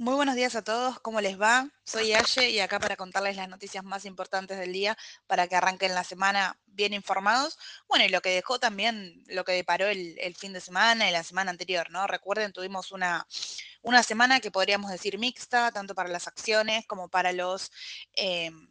[0.00, 1.68] Muy buenos días a todos, ¿cómo les va?
[1.84, 4.96] Soy Aye y acá para contarles las noticias más importantes del día
[5.26, 7.58] para que arranquen la semana bien informados.
[7.86, 11.22] Bueno, y lo que dejó también, lo que deparó el, fin de semana y la
[11.22, 12.06] semana anterior, ¿no?
[12.06, 13.26] Recuerden, tuvimos una,
[13.82, 17.70] una semana que podríamos decir mixta, tanto para las acciones como para los...
[18.14, 18.70] Em,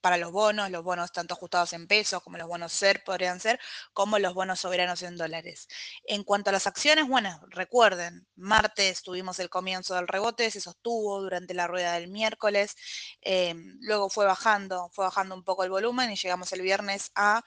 [0.00, 3.58] para los bonos, los bonos tanto ajustados en pesos como los bonos SER podrían ser,
[3.92, 5.66] como los bonos soberanos en dólares.
[6.04, 11.20] En cuanto a las acciones, bueno, recuerden, martes tuvimos el comienzo del rebote, se sostuvo
[11.20, 12.76] durante la rueda del miércoles,
[13.20, 17.42] em, luego fue bajando, fue bajando un poco el volumen y llegamos el viernes a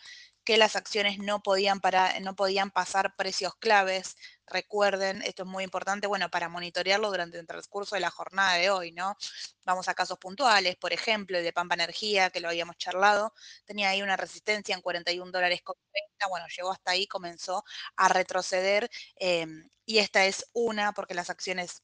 [0.49, 4.17] que las acciones no podían, para, no podían pasar precios claves.
[4.47, 8.71] Recuerden, esto es muy importante, bueno, para monitorearlo durante el transcurso de la jornada de
[8.71, 9.15] hoy, ¿no?
[9.63, 13.31] Vamos a casos puntuales, por ejemplo, el de Pampa Energía, que lo habíamos charlado,
[13.65, 17.63] tenía ahí una resistencia en 41 dólares con 30, bueno, llegó hasta ahí, comenzó
[17.95, 21.83] a retroceder, em, y esta es una, porque las acciones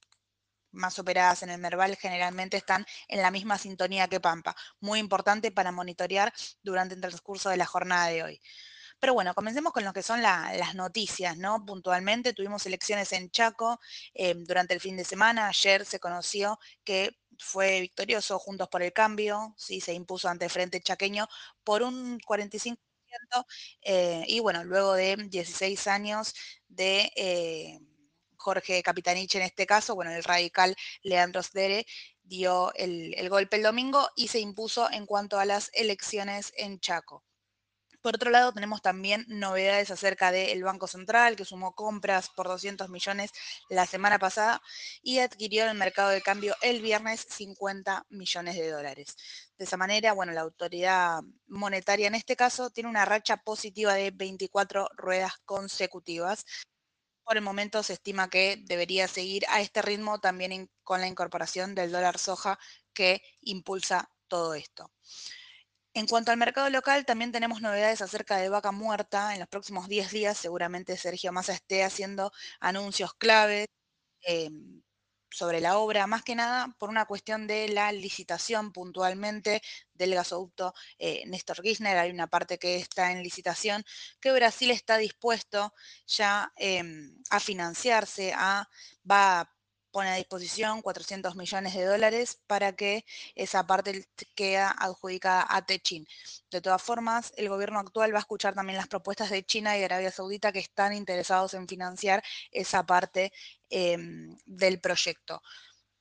[0.76, 4.56] más operadas en el Merval generalmente están en la misma sintonía que Pampa.
[4.80, 8.42] Muy importante para monitorear durante el transcurso de la jornada de hoy.
[9.00, 11.66] Pero bueno, comencemos con lo que son las noticias, ¿no?
[11.66, 13.80] Puntualmente tuvimos elecciones en Chaco
[14.14, 15.48] em, durante el fin de semana.
[15.48, 20.82] Ayer se conoció que fue victorioso Juntos por el Cambio, sí, se impuso ante Frente
[20.82, 21.28] Chaqueño
[21.64, 22.78] por un 45%.
[23.82, 26.34] Eh, y bueno, luego de 16 años
[26.68, 27.12] de...
[27.16, 27.80] Eh,
[28.46, 31.88] Jorge Capitanich en este caso, bueno, el radical Leandro Sdere
[32.22, 37.24] dio el, golpe el domingo y se impuso en cuanto a las elecciones en Chaco.
[38.04, 42.88] Por otro lado, tenemos también novedades acerca del Banco Central, que sumó compras por 200
[42.90, 43.32] millones
[43.68, 44.62] la semana pasada
[45.02, 49.18] y adquirió en el mercado de cambio el viernes 50 millones de dólares.
[49.58, 54.12] De esa manera, bueno, la autoridad monetaria en este caso tiene una racha positiva de
[54.12, 56.46] 24 ruedas consecutivas
[57.26, 61.76] por el momento se estima que debería seguir a este ritmo también con la incorporación
[61.76, 62.60] del dólar soja
[62.94, 64.92] que impulsa todo esto.
[65.94, 69.34] En cuanto al mercado local, también tenemos novedades acerca de vaca muerta.
[69.34, 73.68] En los próximos 10 días seguramente Sergio Massa esté haciendo anuncios claves.
[74.22, 74.82] Em,
[75.30, 79.62] sobre la obra, más que nada por una cuestión de la licitación puntualmente
[79.94, 81.98] del gasoducto eh, Néstor Kirchner.
[81.98, 83.84] Hay una parte que está en licitación
[84.20, 85.74] que Brasil está dispuesto
[86.08, 88.70] ya em, a financiarse, a,
[89.10, 89.55] va a
[89.96, 96.06] pone a disposición 400 millones de dólares para que esa parte quede adjudicada a Techin.
[96.52, 99.84] De todas formas, el gobierno actual va a escuchar también las propuestas de China y
[99.86, 103.32] Arabia Saudita que están interesados en financiar esa parte
[103.70, 105.42] em, del proyecto.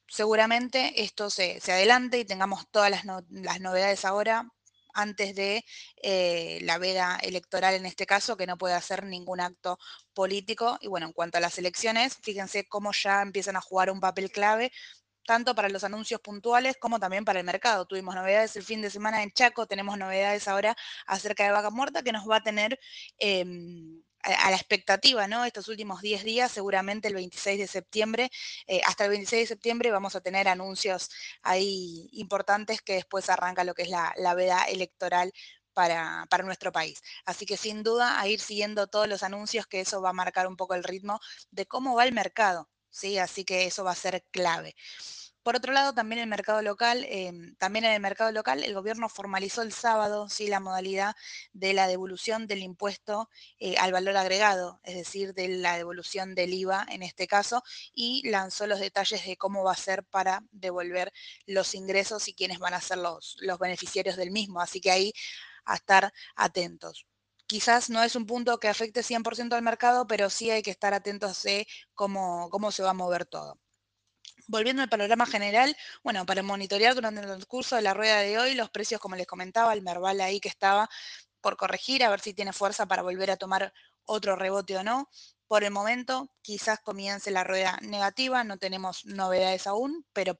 [0.08, 4.52] Seguramente esto se, adelante y tengamos todas las novedades ahora
[4.94, 5.64] antes de
[6.02, 9.78] eh, la veda electoral en este caso, que no puede hacer ningún acto
[10.14, 10.78] político.
[10.80, 14.30] Y bueno, en cuanto a las elecciones, fíjense cómo ya empiezan a jugar un papel
[14.30, 14.72] clave
[15.26, 17.86] tanto para los anuncios puntuales como también para el mercado.
[17.86, 22.02] Tuvimos novedades el fin de semana en Chaco, tenemos novedades ahora acerca de Vaca Muerta
[22.02, 22.78] que nos va a tener
[23.18, 25.44] em, a, la expectativa, ¿no?
[25.44, 28.30] Estos últimos 10 días, seguramente el 26 de septiembre,
[28.66, 31.10] eh, hasta el 26 de septiembre vamos a tener anuncios
[31.42, 35.32] ahí importantes que después arranca lo que es la, veda electoral
[35.72, 37.02] para, para, nuestro país.
[37.24, 40.46] Así que sin duda a ir siguiendo todos los anuncios, que eso va a marcar
[40.46, 41.20] un poco el ritmo
[41.50, 43.18] de cómo va el mercado, ¿sí?
[43.18, 44.74] Así que eso va a ser clave.
[45.44, 49.10] Por otro lado, también el mercado local, em, también en el mercado local, el gobierno
[49.10, 50.46] formalizó el sábado ¿sí?
[50.48, 51.14] la modalidad
[51.52, 53.28] de la devolución del impuesto
[53.58, 57.62] eh, al valor agregado, es decir, de la devolución del IVA en este caso,
[57.92, 61.12] y lanzó los detalles de cómo va a ser para devolver
[61.46, 64.60] los ingresos y quiénes van a ser los, los beneficiarios del mismo.
[64.60, 65.12] Así que ahí
[65.66, 67.06] a estar atentos
[67.46, 70.94] quizás no es un punto que afecte 100% al mercado, pero sí hay que estar
[70.94, 73.58] atentos de cómo, cómo se va a mover todo.
[74.46, 78.54] Volviendo al panorama general, bueno, para monitorear durante el curso de la rueda de hoy
[78.54, 80.88] los precios, como les comentaba, el Merval ahí que estaba
[81.40, 83.72] por corregir, a ver si tiene fuerza para volver a tomar
[84.04, 85.08] otro rebote o no.
[85.46, 90.38] Por el momento, quizás comience la rueda negativa, no tenemos novedades aún, pero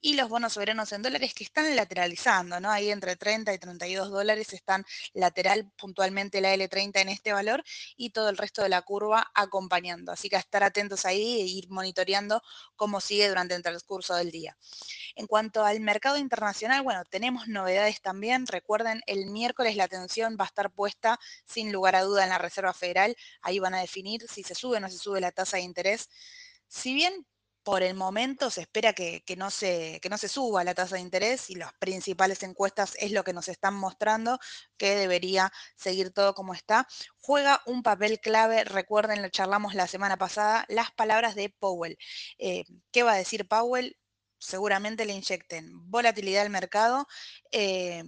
[0.00, 2.70] y los bonos soberanos en dólares que están lateralizando, ¿no?
[2.70, 7.62] Ahí entre 30 y 32 dólares están lateral puntualmente la L30 en este valor
[7.96, 10.12] y todo el resto de la curva acompañando.
[10.12, 12.42] Así que a estar atentos ahí e ir monitoreando
[12.76, 14.56] cómo sigue durante el transcurso del día.
[15.14, 18.46] En cuanto al mercado internacional, bueno, tenemos novedades también.
[18.46, 22.38] Recuerden, el miércoles la atención va a estar puesta sin lugar a duda en la
[22.38, 23.16] Reserva Federal.
[23.42, 26.08] Ahí van a definir si se sube o no se sube la tasa de interés.
[26.68, 27.26] Si bien
[27.64, 31.02] por el momento se espera que, no se, que no se suba la tasa de
[31.02, 34.38] interés y las principales encuestas es lo que nos están mostrando
[34.76, 36.86] que debería seguir todo como está.
[37.18, 41.96] Juega un papel clave, recuerden, lo charlamos la semana pasada, las palabras de Powell.
[42.38, 43.96] Eh, ¿Qué va a decir Powell?
[44.38, 47.06] Seguramente le inyecten volatilidad al mercado.
[47.52, 48.02] Eh,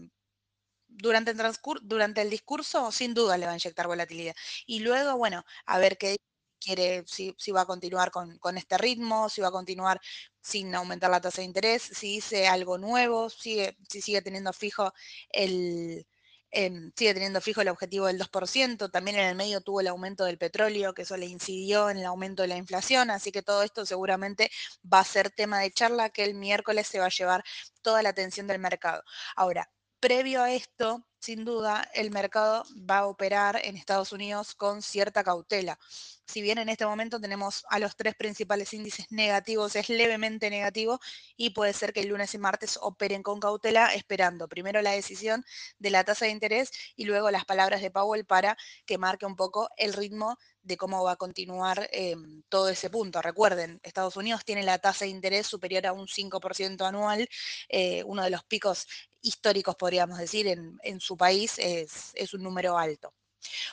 [0.88, 1.38] durante el,
[1.82, 4.34] durante el discurso, sin duda le va a inyectar volatilidad.
[4.66, 6.16] Y luego, bueno, a ver qué
[6.64, 10.00] quiere, si, va a continuar con, este ritmo, si va a continuar
[10.40, 14.92] sin aumentar la tasa de interés, si dice algo nuevo, si sigue teniendo fijo
[15.30, 16.06] el,
[16.50, 20.24] em, sigue teniendo fijo el objetivo del 2%, también en el medio tuvo el aumento
[20.24, 23.62] del petróleo, que eso le incidió en el aumento de la inflación, así que todo
[23.62, 24.50] esto seguramente
[24.92, 27.44] va a ser tema de charla que el miércoles se va a llevar
[27.82, 29.02] toda la atención del mercado.
[29.36, 29.70] Ahora,
[30.00, 35.24] previo a esto, sin duda, el mercado va a operar en Estados Unidos con cierta
[35.24, 35.78] cautela.
[36.26, 41.00] Si bien en este momento tenemos a los tres principales índices negativos, es levemente negativo
[41.34, 45.42] y puede ser que el lunes y martes operen con cautela, esperando primero la decisión
[45.78, 49.36] de la tasa de interés y luego las palabras de Powell para que marque un
[49.36, 53.22] poco el ritmo de cómo va a continuar em, todo ese punto.
[53.22, 57.28] Recuerden, Estados Unidos tiene la tasa de interés superior a un 5% anual,
[57.68, 58.86] eh, uno de los picos
[59.24, 63.14] históricos, podríamos decir, en, su país es, un número alto.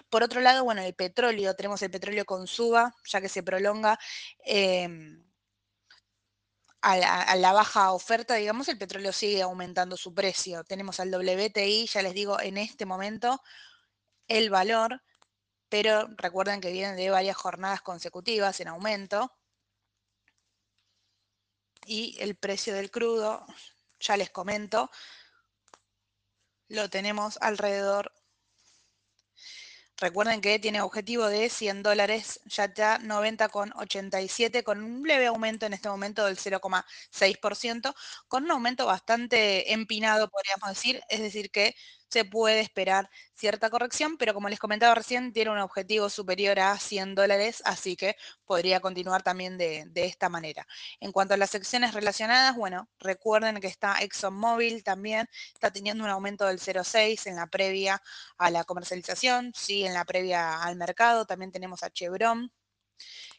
[0.10, 4.00] Por otro lado, bueno, el petróleo, tenemos el petróleo con suba, ya que se prolonga
[4.46, 5.24] em,
[6.82, 10.64] a, la, baja oferta, digamos, el petróleo sigue aumentando su precio.
[10.64, 13.42] Tenemos al WTI, ya les digo, en este momento
[14.28, 15.02] el valor,
[15.70, 19.32] pero recuerden que viene de varias jornadas consecutivas en aumento.
[21.86, 23.46] Y el precio del crudo,
[24.00, 24.90] ya les comento,
[26.72, 28.14] lo tenemos alrededor.
[29.98, 35.74] Recuerden que tiene objetivo de 100 dólares, ya está 90,87 con un leve aumento en
[35.74, 37.94] este momento del 0,6%,
[38.28, 41.76] con un aumento bastante empinado, podríamos decir, es decir que
[42.12, 46.78] se puede esperar cierta corrección, pero como les comentaba recién, tiene un objetivo superior a
[46.78, 50.68] 100 dólares, así que podría continuar también de, esta manera.
[51.00, 56.10] En cuanto a las secciones relacionadas, bueno, recuerden que está ExxonMobil también, está teniendo un
[56.10, 58.02] aumento del 0,6 en la previa
[58.38, 62.52] a la comercialización, sí, en la previa al mercado, también tenemos a Chevron,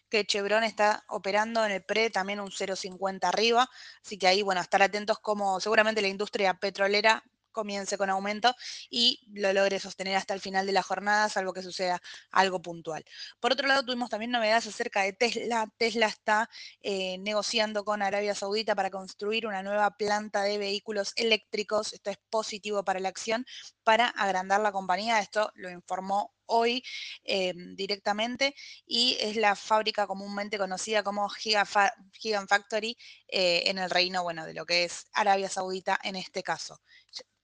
[0.09, 3.69] que Chevron está operando en el pre también un 0,50 arriba,
[4.05, 7.23] así que ahí, bueno, estar atentos como seguramente la industria petrolera
[7.53, 8.55] comience con aumento
[8.91, 12.01] y lo logre sostener hasta el final de la jornada, salvo que suceda
[12.31, 13.05] algo puntual.
[13.41, 15.73] Por otro lado, tuvimos también novedades acerca de Tesla.
[15.79, 16.49] Tesla está
[16.81, 21.93] eh, negociando con Arabia Saudita para construir una nueva planta de vehículos eléctricos.
[21.93, 23.45] Esto es positivo para la acción,
[23.85, 25.21] para agrandar la compañía.
[25.21, 26.83] Esto lo informó hoy
[27.25, 28.55] em, directamente
[28.87, 32.97] y es la fábrica comúnmente conocida como Gigafactory
[33.29, 36.81] eh, en el reino, bueno, de lo que es Arabia Saudita en este caso.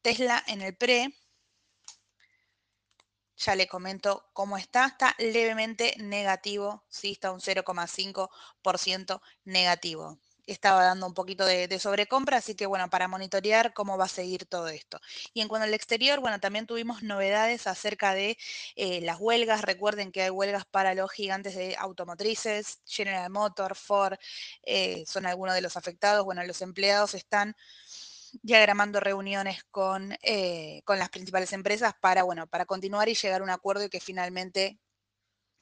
[0.03, 1.15] Tesla en el pre,
[3.37, 10.19] ya le comento cómo está, está levemente negativo, sí, está un 0,5% negativo.
[10.49, 14.47] Estaba dando un poquito de, sobrecompra, así que bueno, para monitorear cómo va a seguir
[14.47, 14.99] todo esto.
[15.35, 18.39] Y en cuanto al exterior, bueno, también tuvimos novedades acerca de
[18.75, 19.63] eh, las huelgas.
[19.63, 24.15] Recuerden que hay huelgas para los gigantes de automotrices, General Motors, Ford,
[24.63, 26.25] eh, son algunos de los afectados.
[26.25, 27.55] Bueno, los empleados están
[28.43, 33.45] diagramando reuniones con, eh, con las principales empresas para, bueno, para continuar y llegar a
[33.45, 34.79] un acuerdo y que finalmente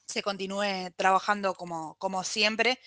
[0.07, 2.79] se continúe trabajando como, como siempre.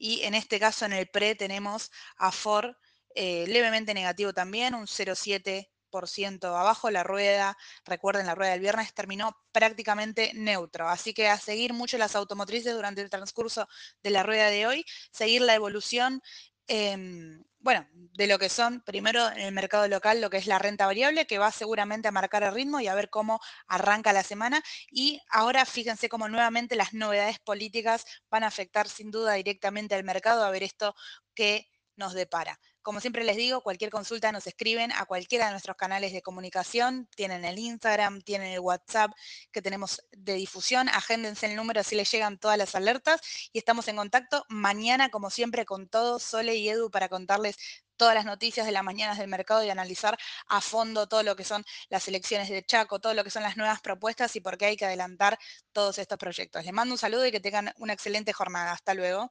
[0.00, 2.74] Y en este caso, en el PRE, tenemos a Ford
[3.14, 6.90] eh, levemente negativo también, un 0,7% abajo.
[6.90, 10.88] La rueda, recuerden, la rueda del viernes terminó prácticamente neutro.
[10.88, 13.68] Así que a seguir mucho las automotrices durante el transcurso
[14.02, 16.22] de la rueda de hoy, seguir la evolución.
[16.72, 20.60] Em, bueno, de lo que son, primero en el mercado local, lo que es la
[20.60, 24.22] renta variable, que va seguramente a marcar el ritmo y a ver cómo arranca la
[24.22, 24.62] semana.
[24.88, 30.04] Y ahora fíjense cómo nuevamente las novedades políticas van a afectar sin duda directamente al
[30.04, 30.94] mercado, a ver esto
[31.34, 31.68] que
[32.00, 32.58] nos depara.
[32.82, 37.08] Como siempre les digo, cualquier consulta nos escriben a cualquiera de nuestros canales de comunicación.
[37.14, 39.12] Tienen el Instagram, tienen el WhatsApp
[39.52, 40.88] que tenemos de difusión.
[40.88, 43.20] Agéndense el número así les llegan todas las alertas.
[43.52, 47.56] Y estamos en contacto mañana, como siempre, con todos, Sole y Edu, para contarles
[47.96, 51.44] todas las noticias de las mañanas del mercado y analizar a fondo todo lo que
[51.44, 54.64] son las elecciones de Chaco, todo lo que son las nuevas propuestas y por qué
[54.66, 55.38] hay que adelantar
[55.72, 56.64] todos estos proyectos.
[56.64, 58.72] Les mando un saludo y que tengan una excelente jornada.
[58.72, 59.30] Hasta luego.